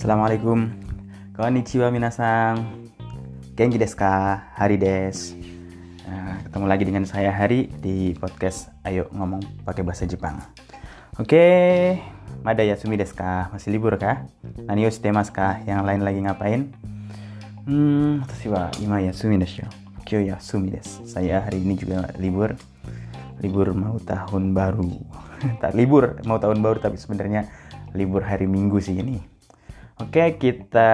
[0.00, 0.64] Assalamualaikum
[1.36, 2.88] Konnichiwa minasang
[3.52, 4.48] Genki desu ka?
[4.56, 5.36] Hari des
[6.08, 10.40] nah, Ketemu lagi dengan saya Hari di podcast Ayo Ngomong Pakai Bahasa Jepang
[11.20, 12.00] Oke
[12.40, 13.52] Mada Yasumi desu ka?
[13.52, 14.24] Masih libur kah?
[14.64, 15.60] Nani yo shitemasu ka?
[15.68, 16.60] Yang lain lagi ngapain?
[17.68, 19.68] Hmm, watashi wa ima yasumi desu
[20.08, 22.56] Kyo yasumi desu Saya hari ini juga libur
[23.44, 24.96] Libur mau tahun baru
[25.60, 27.52] Tak libur mau tahun baru tapi sebenarnya
[27.92, 29.39] libur hari Minggu sih ini
[30.00, 30.90] Oke, kita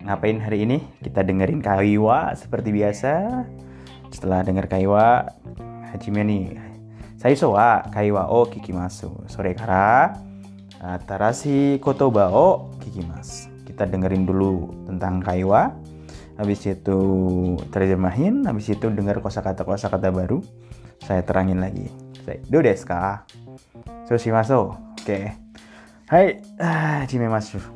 [0.00, 0.80] ngapain hari ini?
[1.04, 3.44] Kita dengerin Kaiwa seperti biasa.
[4.08, 5.28] Setelah denger Kaiwa,
[5.92, 6.56] Hajime nih.
[7.20, 9.12] Saya soa Kaiwa o kikimasu.
[9.28, 10.16] Sore kara
[11.04, 13.52] Tarashi kotoba o kikimasu.
[13.68, 15.76] Kita dengerin dulu tentang Kaiwa.
[16.40, 17.00] Habis itu
[17.68, 20.40] terjemahin, habis itu dengar kosakata-kosakata baru.
[21.04, 21.92] Saya terangin lagi.
[22.24, 23.28] Saya do desu ka?
[24.08, 24.72] Sushimasu.
[25.04, 25.36] Oke.
[26.08, 27.75] Hai, ah, Hajime masu.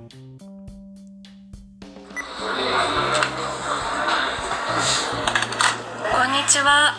[6.70, 6.94] は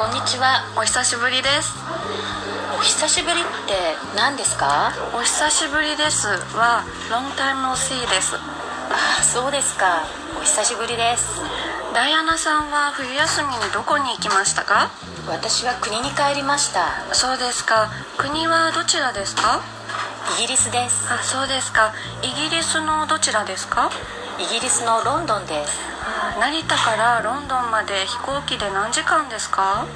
[0.00, 0.64] こんにちは。
[0.80, 1.76] お久しぶりです。
[2.72, 3.76] お久しぶりって
[4.16, 4.96] 何ですか？
[5.12, 6.24] お久しぶりです。
[6.56, 8.32] は long time no see です。
[8.88, 10.08] あそうですか。
[10.40, 11.36] お久しぶりです。
[11.92, 14.88] ダイアナさんは冬休みにどこに行きましたか？
[15.28, 16.88] 私は国に帰りました。
[17.12, 17.92] そうですか。
[18.16, 19.60] 国はどちらですか？
[20.40, 21.12] イギリスです。
[21.12, 21.92] あそうですか。
[22.24, 23.90] イギリスのどちらですか？
[24.40, 25.89] イギリスのロンドンです
[26.38, 29.86] 成田からロンドンまで飛行機で何時間ですか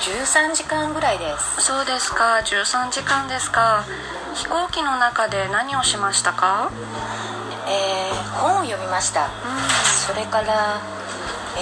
[0.00, 1.62] ？13時間ぐらいです。
[1.62, 2.40] そうですか。
[2.44, 3.84] 13時間ですか。
[4.34, 6.70] 飛行機の中で何をしましたか？
[7.66, 9.30] えー、本を読みました、うん、
[10.06, 10.82] それから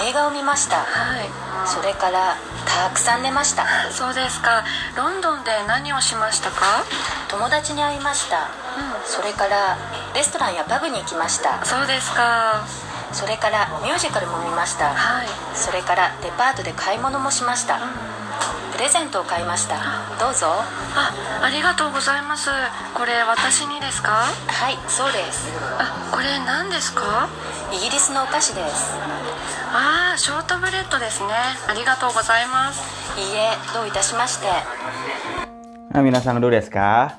[0.05, 0.77] 映画を見ました。
[0.83, 1.29] はい。
[1.65, 3.65] それからたくさん寝ました。
[3.91, 4.65] そうですか。
[4.97, 6.83] ロンドンで何をしましたか？
[7.29, 9.77] 友達に会いました、うん、それから
[10.13, 11.63] レストランやパブに行きました。
[11.63, 12.65] そうですか
[13.13, 17.81] それからミュージカルも見ました、はい、それからデパートで買い物もしました、うん、
[18.73, 19.75] プレゼントを買いました。
[20.19, 20.47] どうぞ。
[20.95, 21.13] あ
[21.43, 22.49] ありがとうございます。
[22.93, 24.25] これ私にですか？
[24.47, 25.51] はいそうです。
[25.79, 27.29] あこれ何ですか？
[27.71, 28.93] イギリスのお菓子です。
[29.75, 31.29] ああショートブレッドですね。
[31.67, 32.81] ありがとうございます。
[33.19, 34.47] いいえどういたしまして。
[35.93, 37.15] あ皆さんどうですか？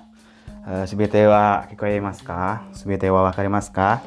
[0.87, 2.63] すべては聞こえますか？
[2.73, 4.03] すべてはわかりますか？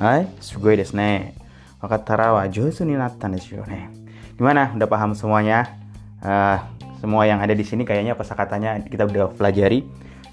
[0.00, 1.34] はい、すごいですね。
[1.80, 3.88] Wakatara wa josu ni nattan desu ne.
[4.36, 4.72] Gimana?
[4.76, 5.76] Udah paham semuanya?
[6.24, 6.56] Uh,
[7.00, 9.84] semua yang ada di sini kayaknya kosakatanya kita udah pelajari.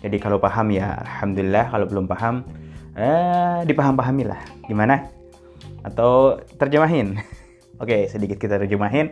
[0.04, 2.44] Jadi kalau paham ya alhamdulillah, kalau belum paham
[2.96, 4.40] eh dipaham-pahami lah.
[4.68, 5.08] Gimana?
[5.84, 7.20] Atau terjemahin?
[7.80, 9.12] Oke, sedikit kita terjemahin.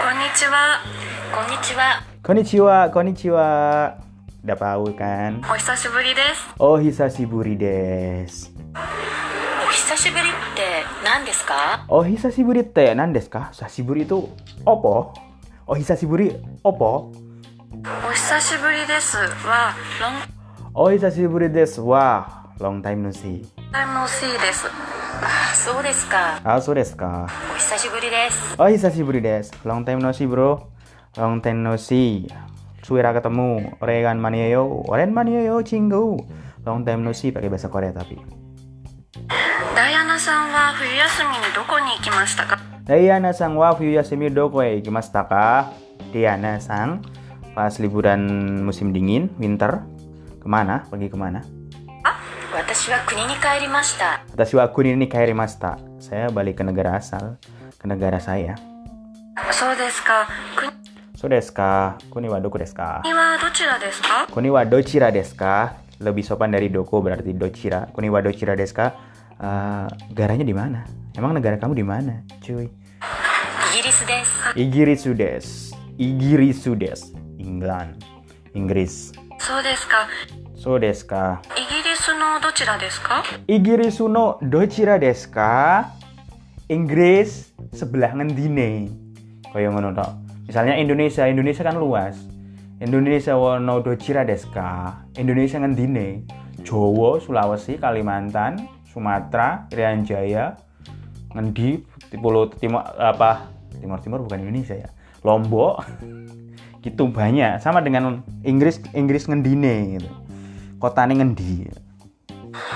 [0.00, 0.64] Konnichiwa.
[1.32, 1.88] Konnichiwa.
[2.24, 3.46] Konnichiwa, konnichiwa.
[4.44, 5.42] Udah tahu kan?
[5.50, 6.54] お久しぶりです。
[6.58, 8.50] Oh, hisashiburi desu.
[9.66, 13.50] お久しぶりって何ですか Oh, hisashiburi te nan desu ka?
[13.52, 14.28] Sashiburi itu
[14.64, 15.12] opo?
[15.66, 17.10] Oh, hisashiburi opo?
[18.06, 19.16] お久しぶりです
[19.46, 20.14] は long
[20.74, 23.42] Oh, hisashiburi desu wa long time no see.
[23.72, 24.66] time no see です。
[25.18, 27.26] あそうですか Ah, so desu ka?
[27.52, 29.50] お久しぶりです Oh, hisashiburi desu.
[29.64, 30.68] Long time no see, bro.
[31.16, 32.28] Long time no see.
[32.81, 34.85] suwira ketemu Oregan Manieyo.
[34.89, 36.21] Oren Manieyo Chingu
[36.65, 38.17] long time no see pakai bahasa Korea tapi.
[39.73, 42.55] Diana sang wa fuyu yasumi doko ni ikimashita ka?
[42.85, 43.57] Diana san
[44.33, 44.61] doko
[45.25, 45.45] ka?
[46.11, 47.01] Diana sang
[47.51, 48.21] pas liburan
[48.63, 49.81] musim dingin winter
[50.41, 50.85] ke mana?
[50.89, 51.41] Pergi ke mana?
[52.05, 52.17] Ah,
[52.53, 55.07] Watashi wa kuni ni kairimashita Watashi wa kuni ni
[56.01, 57.37] Saya balik ke negara asal
[57.77, 58.57] Ke negara saya.
[59.53, 60.27] So desu ka,
[60.57, 60.70] kuni
[61.20, 61.96] そうですか。
[62.10, 62.40] 国 So desu ka?
[62.40, 63.02] Kuni wa doko desu ka?
[63.04, 65.74] はどちらですか Kuni wa dochira desu ka?
[66.00, 67.88] Lebih sopan dari doko berarti dochira.
[67.92, 68.92] Kuni wa dochira desu ka?
[69.40, 70.84] Eh, negaranya di mana?
[71.16, 72.68] Emang negara kamu di mana, cuy?
[73.76, 75.76] イギリスです Igirisu desu.
[75.98, 77.12] Igirisu desu.
[77.38, 78.00] England.
[78.54, 79.12] Inggris.
[79.38, 80.08] そうですか。
[80.56, 81.42] So desu ka?
[81.56, 85.92] イギリスのどちらですか Igirisu no dochira desu ka?
[86.68, 88.88] Inggris sebelah ngendine.
[89.52, 90.08] Kaya ngono tok.
[90.45, 92.17] Misalnya Indonesia, Indonesia kan luas.
[92.81, 96.25] Indonesia wono dojira deska, Indonesia ngendine,
[96.65, 98.57] Jawa, Sulawesi, Kalimantan,
[98.89, 100.57] Sumatera, Irian Jaya,
[101.37, 101.85] ngendi,
[102.17, 104.89] Pulau Timur apa Timur Timur bukan Indonesia ya,
[105.21, 105.85] Lombok,
[106.83, 107.61] gitu banyak.
[107.61, 110.09] Sama dengan Inggris Inggris ngendine gitu.
[110.81, 111.69] nih ngendi.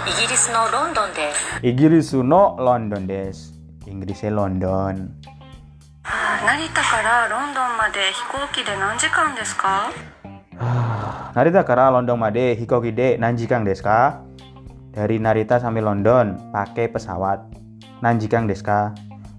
[0.06, 1.36] Inggris no London des.
[1.66, 3.38] Inggris no London des.
[3.90, 5.25] Inggrisnya London.
[6.45, 9.91] 成田からロンドンまで飛行機で何時間ですか
[10.61, 14.21] Ah, Narita kara London made hikoki de nanjikang deska.
[14.93, 17.41] Dari Narita sampai London pakai pesawat.
[18.05, 18.93] Nanjikang deska.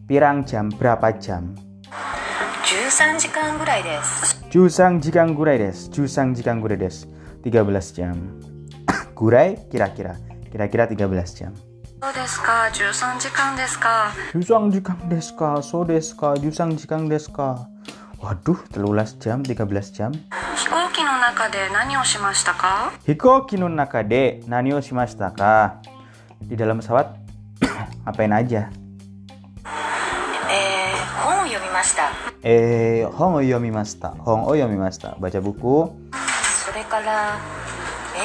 [0.09, 1.53] Pirang jam berapa jam?
[2.65, 5.87] 13時間ぐらいです Jusang jikang gurai des.
[5.93, 7.05] Jusang jikang gurai des.
[7.45, 8.17] 13 jam.
[9.13, 10.17] gurai kira-kira.
[10.51, 11.53] Kira-kira 13 jam.
[12.01, 15.61] そうですか13時間ですか Jusang jikang deska.
[15.61, 16.33] So deska.
[16.41, 17.67] Jusang jikang deska.
[18.19, 20.11] Waduh, 13 jam, 13 jam.
[20.55, 25.81] 飛行機の中で何をしましたか Hikoki no nakade nani o shimashita ka?
[26.41, 27.05] Di dalam pesawat
[28.05, 28.69] ngapain aja?
[30.49, 32.09] えー、本を読みました
[32.43, 34.15] Eh, hong o yomimashita.
[34.25, 35.15] Hong o yomimashita.
[35.21, 35.93] Baca buku,
[36.65, 37.37] それから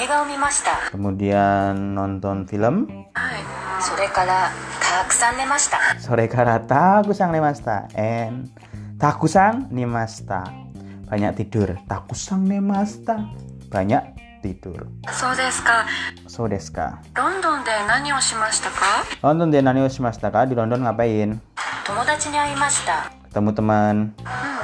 [0.02, 2.86] 映画を見ました kemudian nonton film.
[3.14, 3.49] はい
[3.80, 4.50] それから
[4.80, 7.88] たくさん寝ました Sore kara takusang nemashita.
[7.96, 8.48] And
[8.98, 10.44] takusang nimashita.
[11.10, 11.76] Banyak tidur.
[11.88, 13.20] Takusang nemashita.
[13.70, 14.02] Banyak
[14.42, 14.86] tidur.
[15.12, 15.86] そうですか
[16.28, 17.02] So desu ka?
[17.14, 20.46] ロンドンで何をしましたか London de nani o shimashita ka?
[20.46, 21.38] Di London ngapain?
[21.86, 24.12] 友達に会いました Ketemu teman,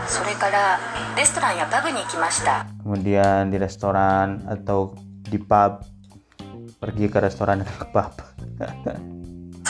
[0.08, 0.78] それから
[1.16, 4.94] レストランやパブに行きました kemudian di restoran atau
[5.28, 5.82] di pub.
[6.80, 8.25] Pergi ke restoran dan ke pub.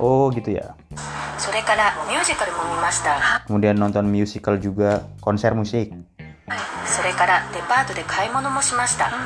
[0.00, 0.72] Oh gitu ya.
[3.44, 5.92] Kemudian nonton musical juga, konser musik.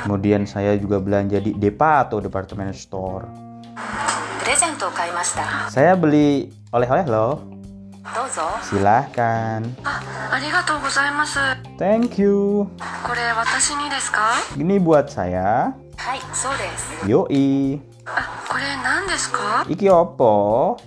[0.06, 3.26] Kemudian saya juga belanja di Depato Department Store.
[5.68, 7.44] Saya beli oleh-oleh loh.
[8.64, 9.60] Silahkan.
[11.76, 12.64] Thank you.
[14.56, 15.76] Ini buat saya.
[17.04, 17.76] Yoi.
[18.57, 20.77] あこれ何ですか Iki opo?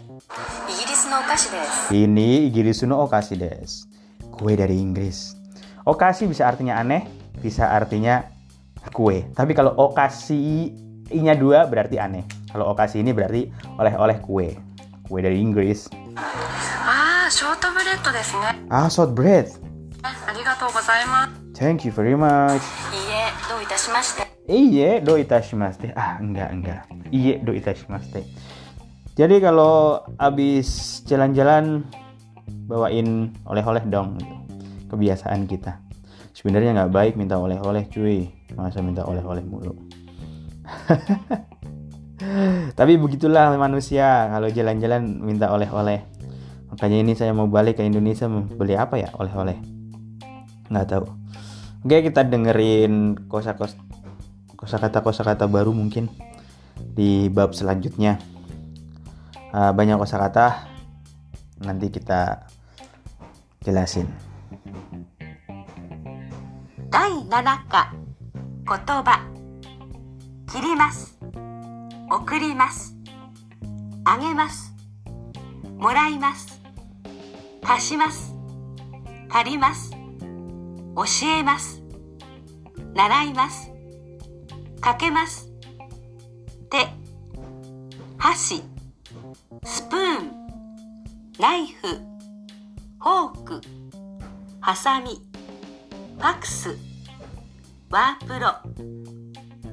[0.68, 3.86] イギリスのお菓子です Ini Igirisu no Okashi des.
[4.32, 5.36] Kue dari Inggris.
[5.86, 7.06] Okashi bisa artinya aneh,
[7.40, 8.24] bisa artinya
[8.92, 9.22] kue.
[9.34, 10.74] Tapi kalau okashi
[11.14, 12.26] i-nya dua berarti aneh.
[12.52, 13.48] Kalau okashi ini berarti
[13.78, 14.58] oleh-oleh kue.
[15.06, 15.86] Kue dari Inggris.
[16.16, 19.46] ああショートブレッドですね Ah, short bread.
[20.02, 22.60] ありがとうございます Thank you very much.
[23.60, 25.90] いいえどういたしまして Iye do itashimashite.
[25.98, 26.80] Ah, enggak, enggak.
[27.10, 28.22] Iye do itashimashite.
[29.18, 31.82] Jadi kalau abis jalan-jalan
[32.70, 34.22] bawain oleh-oleh dong.
[34.22, 34.34] gitu.
[34.86, 35.82] Kebiasaan kita.
[36.30, 38.30] Sebenarnya nggak baik minta oleh-oleh cuy.
[38.54, 39.74] Masa minta oleh-oleh mulu.
[42.78, 46.06] Tapi begitulah manusia kalau jalan-jalan minta oleh-oleh.
[46.70, 49.58] Makanya ini saya mau balik ke Indonesia mau beli apa ya oleh-oleh.
[50.70, 51.19] Nggak tahu.
[51.86, 53.78] Oke kita dengerin kosa-kos
[54.56, 56.10] kosakata kosakata baru mungkin
[56.76, 58.18] di bab selanjutnya.
[59.54, 60.66] Ah, banyak kosakata
[61.62, 62.48] nanti kita
[63.62, 64.10] jelasin.
[66.90, 69.20] 第7課言葉
[70.50, 71.18] 切ります
[72.10, 72.96] 送ります
[74.04, 74.72] あげます
[75.76, 76.60] もらいます
[77.62, 78.34] 貸します
[79.28, 79.90] 借ります
[80.95, 81.81] 教えます。
[82.93, 83.71] 習います。
[84.81, 85.49] かけます。
[86.69, 86.87] 手
[88.17, 88.63] 箸
[89.63, 90.31] スプーン
[91.39, 93.61] ナイフフォーク
[94.61, 95.21] ハサミ
[96.17, 96.77] ファクス
[97.89, 98.53] ワープロ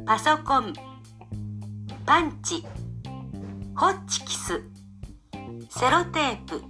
[0.06, 0.72] パソコン
[2.04, 2.64] パンチ
[3.76, 4.62] ホッチキス
[5.70, 6.62] セロテープ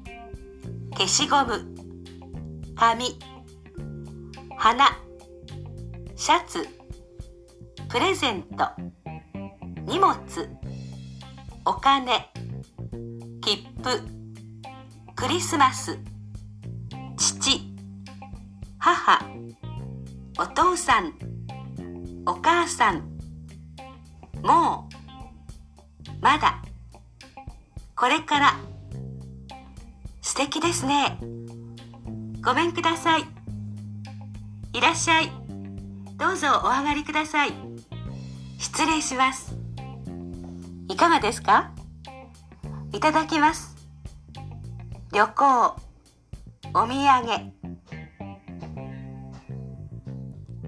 [0.93, 1.75] 消しゴム
[2.77, 3.28] 紙。
[4.59, 4.99] 花。
[6.17, 6.67] シャツ。
[7.89, 8.69] プレゼント。
[9.87, 10.17] 荷物。
[11.65, 12.29] お金。
[13.41, 14.03] 切符。
[15.15, 15.97] クリスマス。
[17.17, 17.73] 父。
[18.81, 19.21] 母。
[20.41, 21.15] お父さん。
[22.27, 23.17] お母さん。
[24.43, 26.21] もう。
[26.21, 26.61] まだ。
[27.95, 28.57] これから。
[30.21, 31.17] 素敵ですね。
[32.45, 33.38] ごめんください。
[34.74, 35.32] いらっしゃい
[36.18, 37.54] どうぞお上がりください
[38.58, 39.56] 失礼します
[40.90, 41.72] いかがですか
[42.92, 43.76] いただきます
[45.12, 45.76] 旅行
[46.74, 47.54] お土産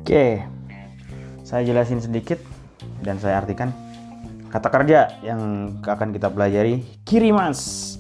[0.06, 0.38] Oke,
[1.42, 2.38] saya jelasin sedikit
[3.02, 3.74] dan saya artikan
[4.54, 5.42] kata kerja yang
[5.82, 7.98] akan kita pelajari kirimas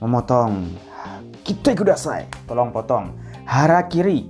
[0.00, 0.72] memotong
[1.44, 3.12] kita kudasai tolong potong
[3.44, 4.26] hara kiri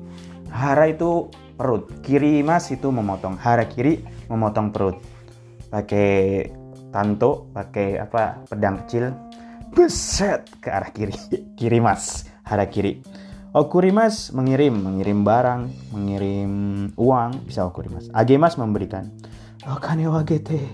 [0.50, 4.02] hara itu perut kirimas itu memotong hara kiri
[4.32, 4.98] memotong perut
[5.70, 6.50] pakai
[6.90, 9.14] tanto pakai apa pedang kecil
[9.74, 11.14] beset ke arah kiri
[11.60, 13.02] kirimas hara kiri
[13.50, 16.54] Okurimas mengirim, mengirim barang, mengirim
[16.94, 18.06] uang, bisa okurimas.
[18.14, 19.10] Agemas memberikan.
[19.66, 20.70] Okane wa agete.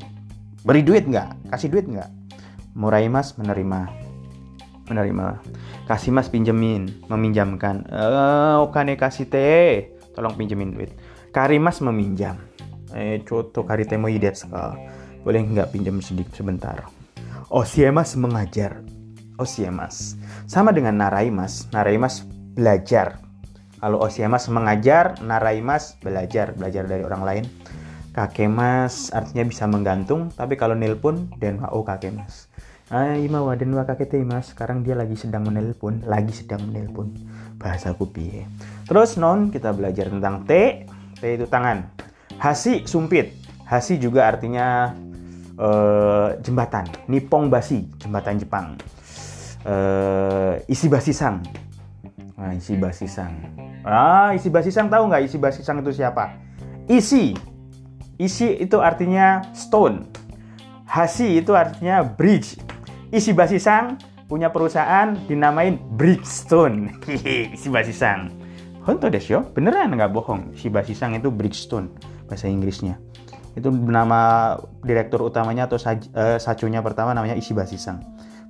[0.59, 1.55] Beri duit nggak?
[1.55, 2.11] Kasih duit nggak?
[2.75, 4.04] Muraimas menerima.
[4.85, 5.41] Menerima.
[5.89, 7.85] Kasih mas pinjemin, meminjamkan.
[7.89, 9.97] Eh, okane kasih teh.
[10.13, 10.93] Tolong pinjemin duit.
[11.33, 12.37] Karimas meminjam.
[12.95, 14.77] Eh, coto karite mo ka?
[15.25, 16.85] Boleh nggak pinjam sedikit sebentar?
[17.49, 18.85] Osiemas mengajar.
[19.41, 20.15] Osiemas.
[20.45, 21.67] Sama dengan naraimas.
[21.73, 22.23] Naraimas
[22.55, 23.19] belajar.
[23.85, 27.45] Kalau Osiemas mengajar, Naraimas belajar, belajar dari orang lain.
[28.15, 32.47] Kakemas artinya bisa menggantung, tapi kalau nelpon dan oh kakemas.
[32.47, 32.54] Ah,
[33.17, 34.53] ima wa den wa kakete mas.
[34.53, 37.15] Sekarang dia lagi sedang menelpon, lagi sedang menelpon.
[37.57, 38.45] Bahasa piye.
[38.85, 40.85] Terus non kita belajar tentang T.
[41.17, 41.89] T itu tangan.
[42.37, 43.33] Hasi sumpit.
[43.65, 44.93] Hasi juga artinya
[45.57, 46.85] uh, jembatan.
[47.09, 48.77] Nipong basi, jembatan Jepang.
[49.65, 51.41] Uh, isi basisang
[52.35, 53.31] Nah, isi basisang.
[53.87, 56.35] Ah, isi basisang tahu nggak isi basisang itu siapa?
[56.91, 57.31] Isi.
[58.19, 60.03] Isi itu artinya stone.
[60.83, 62.59] Hasi itu artinya bridge.
[63.13, 66.97] Isi basisang punya perusahaan dinamain Bridgestone.
[67.55, 68.33] isi basisang.
[68.85, 70.53] Honto desyo, beneran nggak bohong.
[70.53, 71.89] Isi basisang itu Bridgestone
[72.25, 72.97] bahasa Inggrisnya.
[73.55, 78.03] Itu nama direktur utamanya atau saj, uh, sacunya pertama namanya Isi Basisang.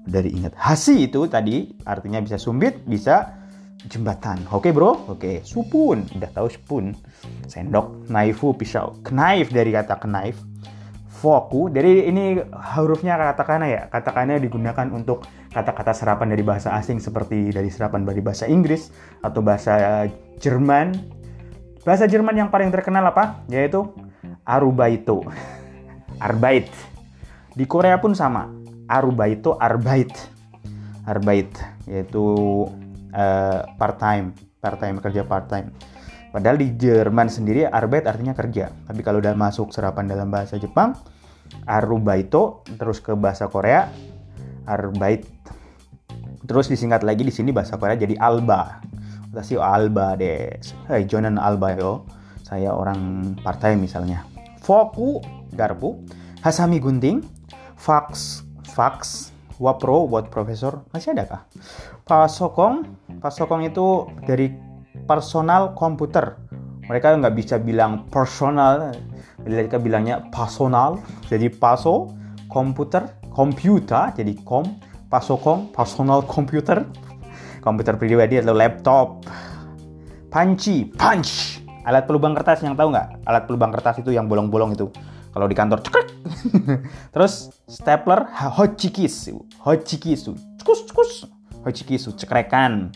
[0.06, 0.58] Dari ingat.
[0.58, 3.42] Hasi itu tadi artinya bisa sumbit, bisa
[3.90, 4.42] jembatan.
[4.54, 5.46] Oke bro, oke.
[5.46, 6.94] Supun, udah tahu spoon.
[7.50, 8.98] Sendok, knaifu, pisau.
[9.06, 10.42] Knife dari kata knife.
[11.16, 12.36] Foku, dari ini
[12.76, 13.82] hurufnya katakana ya.
[13.88, 15.24] Katakana digunakan untuk
[15.56, 18.92] kata-kata serapan dari bahasa asing seperti dari serapan dari bahasa Inggris
[19.24, 20.04] atau bahasa
[20.44, 20.92] Jerman.
[21.88, 23.48] Bahasa Jerman yang paling terkenal apa?
[23.48, 23.88] Yaitu
[24.44, 25.24] Arubaito.
[26.28, 26.68] Arbeit.
[27.56, 28.52] Di Korea pun sama.
[28.92, 30.12] Arubaito, Arbeit.
[31.08, 32.26] Arbeit yaitu
[33.14, 35.70] uh, part time part time kerja part time
[36.36, 38.68] padahal di Jerman sendiri arbeit artinya kerja.
[38.68, 40.92] Tapi kalau udah masuk serapan dalam bahasa Jepang
[41.64, 43.88] arubaito terus ke bahasa Korea
[44.68, 45.24] arbeit.
[46.44, 48.84] Terus disingkat lagi di sini bahasa Korea jadi alba.
[49.40, 50.60] Sih alba deh.
[50.92, 52.04] Hey Jonan alba yo.
[52.44, 54.28] Saya orang part time misalnya.
[54.60, 55.24] Foku
[55.56, 56.04] garpu.
[56.44, 57.24] Hasami gunting.
[57.80, 58.44] Fax
[58.76, 59.32] fax.
[59.56, 61.42] Wapro buat profesor masih ada kah?
[62.04, 62.84] Pasokong.
[63.24, 64.52] Pasokong itu dari
[65.06, 66.38] personal komputer
[66.86, 68.94] mereka nggak bisa bilang personal
[69.46, 71.02] mereka bilangnya personal.
[71.30, 72.14] Jadi paso
[72.50, 74.14] komputer komputer.
[74.18, 74.66] Jadi kom
[75.10, 76.86] pasokong personal komputer
[77.62, 79.26] komputer pribadi atau laptop.
[80.30, 81.62] Panci punch.
[81.86, 83.30] Alat pelubang kertas yang tahu nggak?
[83.30, 84.90] Alat pelubang kertas itu yang bolong-bolong itu.
[85.30, 86.08] Kalau di kantor cekrek.
[87.14, 91.12] Terus stapler hochikisu hochikisu cekus cekus
[91.62, 92.90] hochikisu cekrekan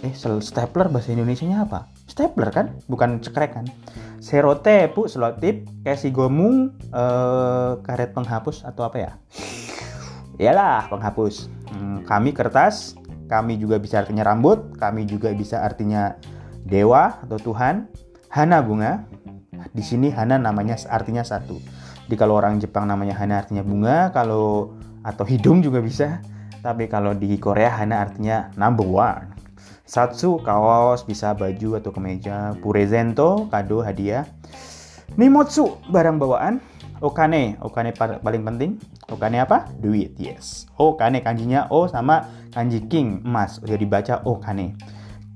[0.00, 1.92] eh stapler bahasa Indonesia nya apa?
[2.08, 2.66] Stapler kan?
[2.88, 3.68] Bukan cekrekan
[4.20, 5.64] serote pu selotip
[6.12, 9.12] gomu eh, karet penghapus atau apa ya?
[10.36, 11.48] Iyalah penghapus.
[11.72, 12.94] Hmm, kami kertas
[13.26, 16.14] kami juga bisa artinya rambut kami juga bisa artinya
[16.62, 17.88] dewa atau Tuhan.
[18.30, 19.10] Hana bunga
[19.74, 21.58] di sini hana namanya artinya satu.
[22.06, 26.20] Jadi kalau orang Jepang namanya hana artinya bunga kalau atau hidung juga bisa.
[26.60, 29.39] Tapi kalau di Korea hana artinya number one
[29.90, 32.54] Satsu kaos bisa baju atau kemeja.
[32.62, 34.22] Purezento kado hadiah.
[35.18, 36.62] Nimotsu barang bawaan.
[37.02, 38.78] Okane, okane paling penting.
[39.10, 39.66] Okane apa?
[39.82, 40.70] Duit, yes.
[40.78, 43.58] Okane kanjinya O sama kanji king, emas.
[43.66, 44.78] Udah dibaca okane.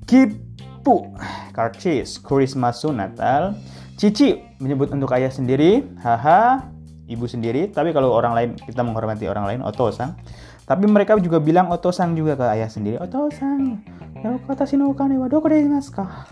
[0.06, 1.10] Kipu,
[1.50, 3.58] karcis, Christmasu, Natal.
[3.98, 6.70] Cici menyebut untuk ayah sendiri, haha,
[7.10, 7.74] ibu sendiri.
[7.74, 10.14] Tapi kalau orang lain, kita menghormati orang lain, otosang.
[10.62, 13.02] Tapi mereka juga bilang otosang juga ke ayah sendiri.
[13.02, 13.82] Otosang,
[14.24, 16.24] Watashi no okane wa doko de imasu ka?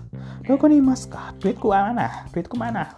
[0.48, 1.36] Doko ni imasu ka?
[1.36, 2.24] Duitku mana?
[2.32, 2.96] Duitku mana?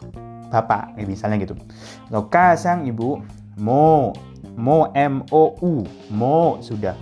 [0.55, 1.59] Bapak, eh, misalnya gitu.
[2.07, 3.19] Atau kasang ibu,
[3.59, 4.15] mo,
[4.55, 5.83] mo M O U,
[6.15, 6.95] mo sudah.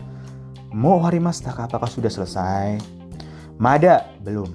[0.72, 2.80] Mo harimasu tak apakah sudah selesai?
[3.60, 4.48] Mada belum.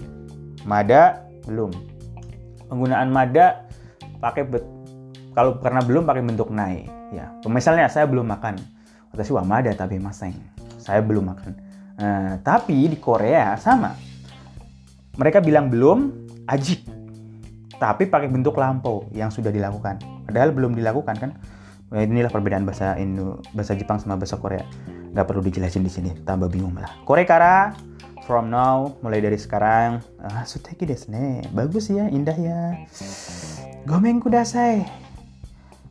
[0.66, 1.70] Mada belum.
[2.74, 3.70] Penggunaan mada
[4.18, 4.50] pakai
[5.38, 7.30] kalau karena belum pakai bentuk naik ya.
[7.46, 8.58] Misalnya saya belum makan.
[9.14, 10.34] Watashi wa mada tapi maseng.
[10.82, 11.67] Saya belum makan
[11.98, 13.98] Nah, tapi di Korea sama.
[15.18, 16.14] Mereka bilang belum,
[16.46, 16.86] ajik.
[17.78, 19.98] Tapi pakai bentuk lampau yang sudah dilakukan.
[20.30, 21.32] Padahal belum dilakukan kan.
[21.90, 24.62] Nah, inilah perbedaan bahasa Indo, bahasa Jepang sama bahasa Korea.
[25.16, 26.94] Gak perlu dijelasin di sini, tambah bingung malah.
[27.08, 27.74] Korekara,
[28.28, 30.04] from now, mulai dari sekarang.
[30.20, 31.42] Ah, suteki desu ne.
[31.56, 32.76] Bagus ya, indah ya.
[33.88, 34.84] Gomeng kudasai.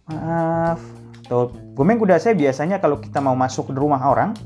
[0.06, 0.78] Maaf.
[1.26, 4.36] Tuh, gomeng kudasai biasanya kalau kita mau masuk ke rumah orang,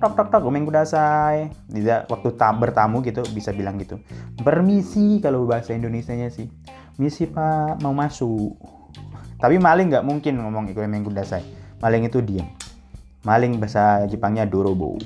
[0.00, 1.52] tok tok tok gomeng kudasai.
[1.68, 4.00] Bisa waktu tam bertamu gitu bisa bilang gitu.
[4.40, 6.48] Permisi kalau bahasa Indonesia nya sih.
[6.96, 8.56] Misi pak mau masuk.
[9.36, 11.44] Tapi maling nggak mungkin ngomong gomeng kudasai.
[11.84, 12.48] Maling itu diem.
[13.22, 14.96] Maling bahasa Jepangnya dorobo.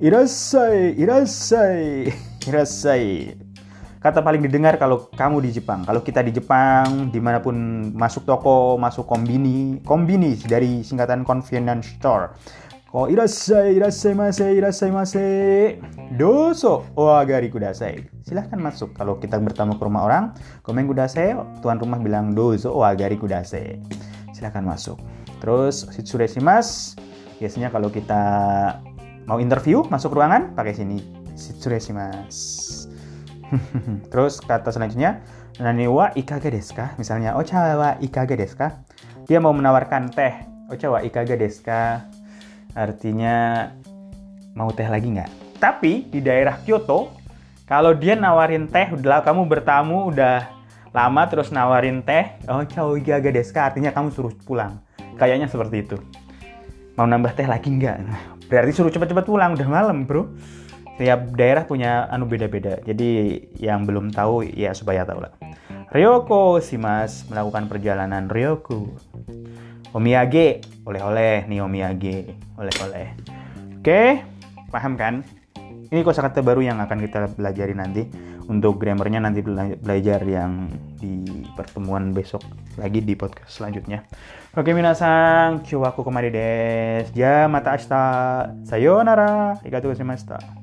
[0.00, 2.08] Irasai irasai
[2.48, 3.36] irasai.
[4.02, 5.86] Kata paling didengar kalau kamu di Jepang.
[5.86, 7.54] Kalau kita di Jepang, di mana pun
[7.94, 12.34] masuk toko, masuk kombini, kombini dari singkatan convenience store.
[12.92, 15.24] Ko irasai, irasai mase, irasai mase.
[16.12, 18.04] Doso, wagari kudasai.
[18.20, 18.92] Silahkan masuk.
[18.92, 20.24] Kalau kita bertamu ke rumah orang,
[20.60, 21.32] komen kudasai,
[21.64, 23.80] tuan rumah bilang doso, wagari kudasai.
[24.36, 25.00] Silahkan masuk.
[25.40, 25.88] Terus,
[26.44, 26.92] mas.
[27.40, 28.20] Biasanya kalau kita
[29.24, 31.00] mau interview, masuk ruangan, pakai sini.
[31.96, 32.36] mas.
[34.12, 35.24] Terus kata selanjutnya,
[35.56, 36.92] nani wa ikaga desu ka?
[37.00, 38.84] Misalnya, ocha wa ikaga desu ka?
[39.24, 40.44] Dia mau menawarkan teh.
[40.68, 42.04] Ocha wa ikaga desu ka?
[42.72, 43.68] Artinya
[44.56, 45.60] mau teh lagi nggak?
[45.60, 47.12] Tapi di daerah Kyoto,
[47.68, 50.48] kalau dia nawarin teh, udah kamu bertamu udah
[50.92, 53.72] lama terus nawarin teh, ocha wa ikaga desu ka?
[53.72, 54.80] Artinya kamu suruh pulang.
[55.20, 55.96] Kayaknya seperti itu.
[56.96, 57.96] Mau nambah teh lagi nggak?
[58.50, 60.28] Berarti suruh cepet-cepet pulang, udah malam bro
[61.00, 62.78] tiap daerah punya anu beda-beda.
[62.84, 65.32] Jadi yang belum tahu ya supaya tahu lah.
[65.92, 68.92] Ryoko mas melakukan perjalanan Ryoko.
[69.92, 73.12] Omiyage, oleh-oleh nih omiyage, oleh-oleh.
[73.76, 74.24] Oke,
[74.72, 75.20] paham kan?
[75.92, 78.08] Ini kosakata baru yang akan kita pelajari nanti.
[78.48, 79.44] Untuk grammarnya nanti
[79.78, 80.66] belajar yang
[80.98, 82.42] di pertemuan besok
[82.80, 84.02] lagi di podcast selanjutnya.
[84.56, 87.12] Oke minasang, kyo aku kemari des.
[87.12, 88.04] Ja mata ashita.
[88.64, 89.60] Sayonara.
[89.60, 90.61] Arigatou gozaimashita.